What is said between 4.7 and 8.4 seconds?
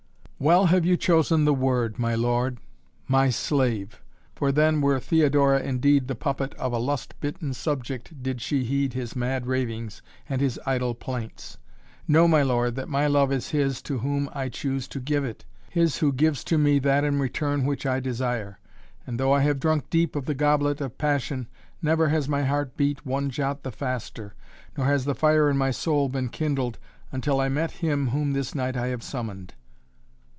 were Theodora indeed the puppet of a lust bitten subject